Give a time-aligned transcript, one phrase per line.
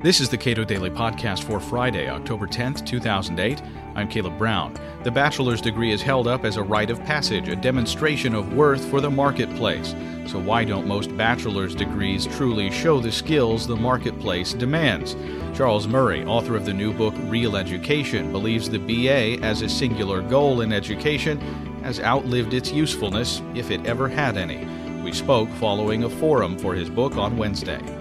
[0.00, 3.60] This is the Cato Daily Podcast for Friday, October 10th, 2008.
[3.96, 4.72] I'm Caleb Brown.
[5.02, 8.84] The bachelor's degree is held up as a rite of passage, a demonstration of worth
[8.84, 9.96] for the marketplace.
[10.28, 15.16] So, why don't most bachelor's degrees truly show the skills the marketplace demands?
[15.52, 20.22] Charles Murray, author of the new book Real Education, believes the BA as a singular
[20.22, 21.40] goal in education
[21.82, 24.64] has outlived its usefulness, if it ever had any.
[25.02, 27.97] We spoke following a forum for his book on Wednesday.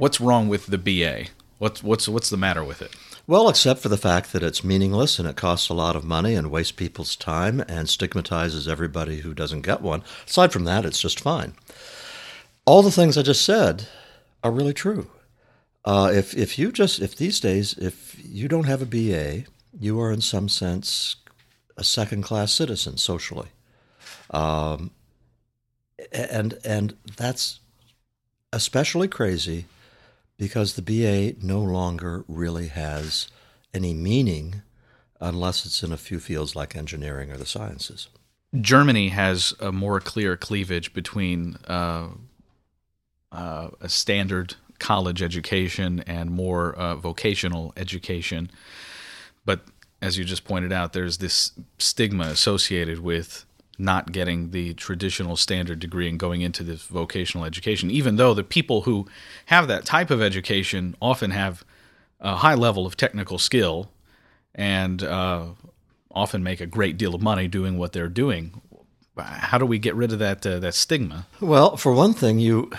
[0.00, 1.26] What's wrong with the BA?
[1.58, 2.96] What's what's what's the matter with it?
[3.26, 6.34] Well, except for the fact that it's meaningless and it costs a lot of money
[6.34, 10.02] and wastes people's time and stigmatizes everybody who doesn't get one.
[10.26, 11.52] Aside from that, it's just fine.
[12.64, 13.88] All the things I just said
[14.42, 15.10] are really true.
[15.84, 19.44] Uh, if if you just if these days if you don't have a BA,
[19.78, 21.16] you are in some sense
[21.76, 23.48] a second class citizen socially,
[24.30, 24.92] um,
[26.10, 27.60] and and that's
[28.50, 29.66] especially crazy
[30.40, 33.28] because the BA no longer really has
[33.74, 34.62] any meaning
[35.20, 38.08] unless it's in a few fields like engineering or the sciences.
[38.58, 42.08] Germany has a more clear cleavage between uh,
[43.30, 48.50] uh, a standard college education and more uh, vocational education.
[49.44, 49.60] But
[50.00, 53.44] as you just pointed out, there's this stigma associated with
[53.80, 58.44] not getting the traditional standard degree and going into this vocational education, even though the
[58.44, 59.06] people who
[59.46, 61.64] have that type of education often have
[62.20, 63.90] a high level of technical skill
[64.54, 65.46] and uh,
[66.10, 68.60] often make a great deal of money doing what they're doing.
[69.18, 71.26] How do we get rid of that uh, that stigma?
[71.40, 72.70] Well, for one thing, you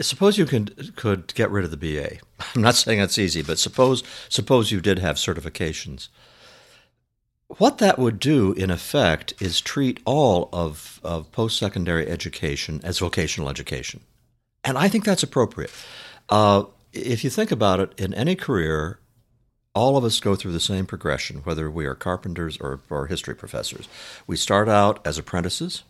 [0.00, 2.18] suppose you could could get rid of the BA.
[2.54, 6.08] I'm not saying that's easy, but suppose suppose you did have certifications
[7.48, 12.98] what that would do, in effect, is treat all of, of post secondary education as
[12.98, 14.00] vocational education.
[14.64, 15.72] And I think that's appropriate.
[16.28, 18.98] Uh, if you think about it, in any career,
[19.74, 23.34] all of us go through the same progression, whether we are carpenters or, or history
[23.34, 23.88] professors.
[24.26, 25.84] We start out as apprentices.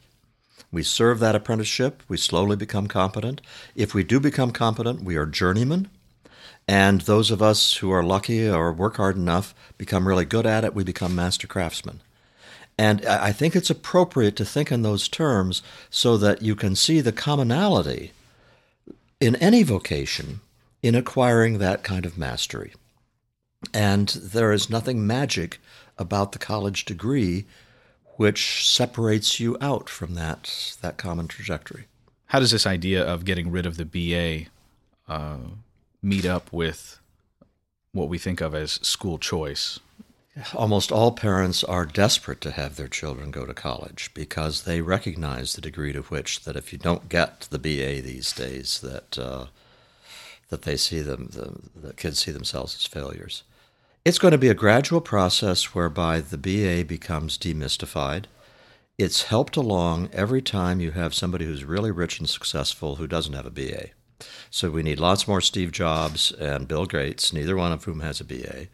[0.70, 2.02] We serve that apprenticeship.
[2.08, 3.40] We slowly become competent.
[3.74, 5.88] If we do become competent, we are journeymen.
[6.68, 10.64] And those of us who are lucky or work hard enough become really good at
[10.64, 12.00] it, we become master craftsmen.
[12.76, 17.00] And I think it's appropriate to think in those terms so that you can see
[17.00, 18.12] the commonality
[19.18, 20.40] in any vocation
[20.82, 22.74] in acquiring that kind of mastery.
[23.74, 25.58] And there is nothing magic
[25.96, 27.46] about the college degree
[28.16, 31.86] which separates you out from that, that common trajectory.
[32.26, 34.50] How does this idea of getting rid of the BA
[35.12, 35.38] uh,
[36.02, 37.00] meet up with
[37.92, 39.80] what we think of as school choice?
[40.54, 45.52] Almost all parents are desperate to have their children go to college because they recognize
[45.52, 49.46] the degree to which that if you don't get the BA these days, that uh,
[50.48, 53.42] that they see them, the, the kids see themselves as failures.
[54.04, 58.24] It's going to be a gradual process whereby the BA becomes demystified.
[58.96, 63.34] It's helped along every time you have somebody who's really rich and successful who doesn't
[63.34, 63.90] have a BA.
[64.50, 68.20] So we need lots more Steve Jobs and Bill Gates, neither one of whom has
[68.20, 68.66] a BA.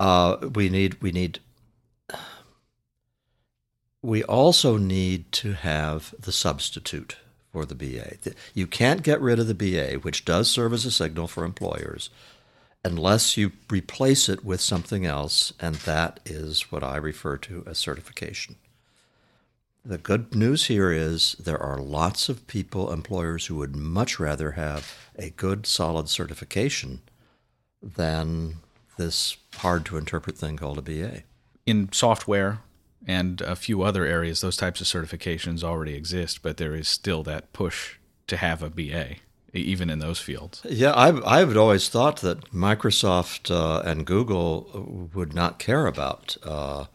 [0.00, 1.38] Uh, we need we need
[4.02, 7.16] we also need to have the substitute
[7.52, 8.16] for the BA.
[8.52, 12.10] You can't get rid of the BA, which does serve as a signal for employers,
[12.84, 17.78] unless you replace it with something else, and that is what I refer to as
[17.78, 18.56] certification.
[19.86, 24.52] The good news here is there are lots of people, employers, who would much rather
[24.52, 27.02] have a good, solid certification
[27.82, 28.56] than
[28.96, 31.24] this hard to interpret thing called a BA.
[31.66, 32.60] In software
[33.06, 37.22] and a few other areas, those types of certifications already exist, but there is still
[37.24, 37.96] that push
[38.28, 39.16] to have a BA
[39.52, 40.62] even in those fields.
[40.68, 46.36] Yeah, I, I would always thought that Microsoft uh, and Google would not care about
[46.42, 46.86] uh,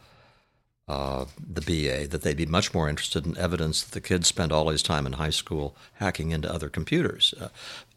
[0.90, 4.52] uh, the BA, that they'd be much more interested in evidence that the kids spend
[4.52, 7.34] all his time in high school hacking into other computers.
[7.40, 7.50] Uh,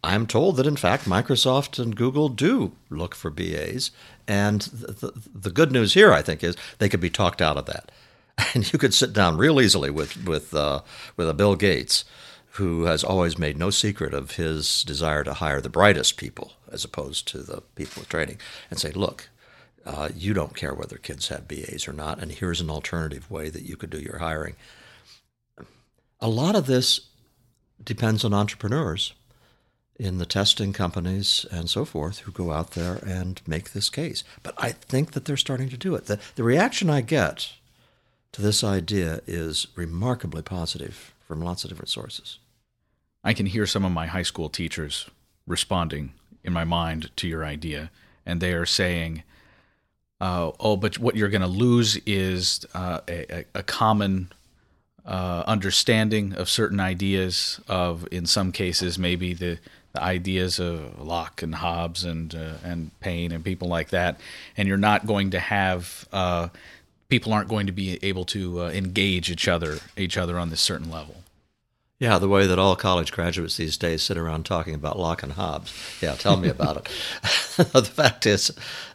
[0.04, 3.92] I'm told that, in fact, Microsoft and Google do look for BAs.
[4.28, 7.56] And the, the, the good news here, I think, is they could be talked out
[7.56, 7.90] of that.
[8.54, 10.80] And you could sit down real easily with, with, uh,
[11.16, 12.04] with a Bill Gates
[12.52, 16.84] who has always made no secret of his desire to hire the brightest people as
[16.84, 18.38] opposed to the people with training,
[18.70, 19.28] and say, look,
[19.84, 23.50] uh, you don't care whether kids have BAs or not, and here's an alternative way
[23.50, 24.55] that you could do your hiring.
[26.20, 27.08] A lot of this
[27.82, 29.12] depends on entrepreneurs
[29.99, 34.25] in the testing companies and so forth who go out there and make this case.
[34.43, 36.06] But I think that they're starting to do it.
[36.06, 37.52] The, the reaction I get
[38.32, 42.38] to this idea is remarkably positive from lots of different sources.
[43.23, 45.08] I can hear some of my high school teachers
[45.46, 46.12] responding
[46.43, 47.90] in my mind to your idea,
[48.26, 49.23] and they are saying,
[50.22, 54.32] uh, "Oh, but what you're going to lose is uh, a, a, common
[55.04, 57.60] uh, understanding of certain ideas.
[57.69, 59.58] Of in some cases, maybe the,
[59.92, 64.20] the ideas of Locke and Hobbes and uh, and Paine and people like that,
[64.56, 66.48] and you're not going to have." Uh,
[67.08, 70.60] people aren't going to be able to uh, engage each other each other on this
[70.60, 71.16] certain level.
[72.02, 75.34] Yeah, the way that all college graduates these days sit around talking about Locke and
[75.34, 75.72] Hobbes.
[76.00, 76.84] Yeah, tell me about it.
[77.72, 78.50] the fact is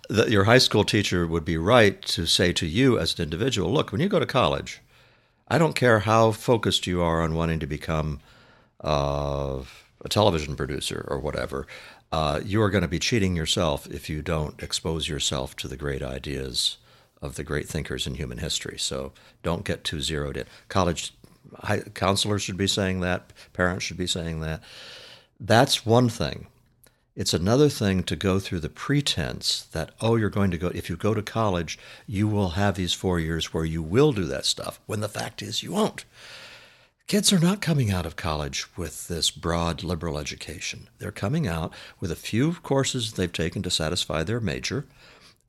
[0.09, 3.71] that your high school teacher would be right to say to you as an individual,
[3.71, 4.81] look, when you go to college,
[5.47, 8.19] I don't care how focused you are on wanting to become
[8.83, 9.61] uh,
[10.03, 11.65] a television producer or whatever.
[12.11, 15.77] Uh, you are going to be cheating yourself if you don't expose yourself to the
[15.77, 16.75] great ideas
[17.21, 18.77] of the great thinkers in human history.
[18.77, 19.13] So
[19.43, 20.45] don't get too zeroed in.
[20.67, 21.13] College
[21.93, 24.61] counselors should be saying that, parents should be saying that.
[25.39, 26.47] That's one thing.
[27.15, 30.87] It's another thing to go through the pretense that, oh, you're going to go, if
[30.87, 34.45] you go to college, you will have these four years where you will do that
[34.45, 36.05] stuff, when the fact is you won't.
[37.07, 40.89] Kids are not coming out of college with this broad liberal education.
[40.99, 44.85] They're coming out with a few courses they've taken to satisfy their major,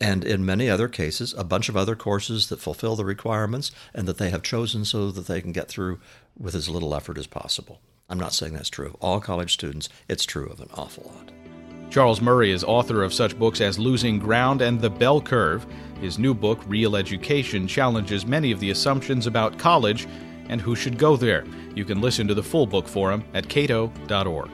[0.01, 4.07] and in many other cases, a bunch of other courses that fulfill the requirements and
[4.07, 5.99] that they have chosen so that they can get through
[6.39, 7.81] with as little effort as possible.
[8.09, 11.33] I'm not saying that's true of all college students, it's true of an awful lot.
[11.91, 15.67] Charles Murray is author of such books as Losing Ground and The Bell Curve.
[16.01, 20.07] His new book, Real Education, challenges many of the assumptions about college
[20.49, 21.45] and who should go there.
[21.75, 24.51] You can listen to the full book forum at cato.org.